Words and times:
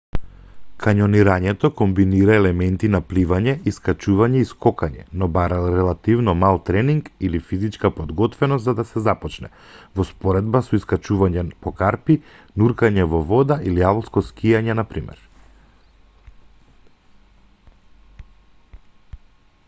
кањонирањето 0.83 1.69
комбинира 1.81 2.33
елементи 2.37 2.87
на 2.93 3.01
пливање 3.09 3.53
искачување 3.71 4.39
и 4.45 4.47
скокање-- 4.51 5.03
но 5.23 5.27
бара 5.35 5.59
релативно 5.75 6.35
мал 6.45 6.57
тренинг 6.69 7.11
или 7.27 7.41
физичка 7.51 7.91
подготвеност 7.99 8.65
за 8.69 8.75
да 8.81 8.87
се 8.93 9.03
започне 9.09 9.51
во 10.01 10.07
споредба 10.13 10.63
со 10.71 10.79
искачување 10.81 11.45
по 11.67 11.75
карпи 11.85 12.17
нуркање 12.63 13.07
во 13.15 13.21
вода 13.35 13.59
или 13.73 13.87
алпско 13.93 14.25
скијање 14.31 14.79
на 14.83 14.89
пример 14.95 15.23